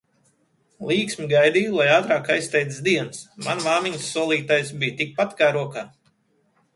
Līksmi 0.91 1.25
gaidīju 1.33 1.73
lai 1.75 1.85
ātrāk 1.97 2.31
aizsteidzas 2.35 2.79
dienas, 2.87 3.19
man 3.49 3.61
māmiņas 3.67 4.07
solītais, 4.15 4.73
bija 4.85 4.97
tik 5.03 5.13
pat 5.21 5.37
kā 5.43 5.51
rokā. 5.59 5.85